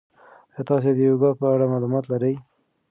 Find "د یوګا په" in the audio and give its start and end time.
0.95-1.45